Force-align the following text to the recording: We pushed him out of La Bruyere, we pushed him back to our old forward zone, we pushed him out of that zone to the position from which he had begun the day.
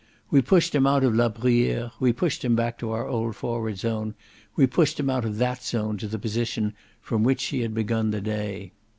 We 0.31 0.41
pushed 0.41 0.73
him 0.73 0.87
out 0.87 1.03
of 1.03 1.13
La 1.13 1.29
Bruyere, 1.29 1.91
we 1.99 2.11
pushed 2.11 2.43
him 2.43 2.55
back 2.55 2.79
to 2.79 2.89
our 2.89 3.07
old 3.07 3.35
forward 3.35 3.77
zone, 3.77 4.15
we 4.55 4.65
pushed 4.65 4.99
him 4.99 5.11
out 5.11 5.25
of 5.25 5.37
that 5.37 5.61
zone 5.61 5.97
to 5.99 6.07
the 6.07 6.17
position 6.17 6.73
from 6.99 7.21
which 7.23 7.43
he 7.43 7.59
had 7.59 7.75
begun 7.75 8.09
the 8.09 8.19
day. 8.21 8.71